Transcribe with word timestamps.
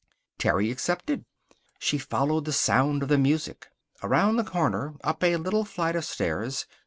Terry 0.39 0.71
accepted. 0.71 1.25
She 1.77 1.99
followed 1.99 2.45
the 2.45 2.51
sound 2.51 3.03
of 3.03 3.09
the 3.09 3.19
music. 3.19 3.67
Around 4.01 4.37
the 4.37 4.43
corner. 4.43 4.95
Up 5.03 5.23
a 5.23 5.35
little 5.37 5.63
flight 5.63 5.95
of 5.95 6.05
stairs. 6.05 6.65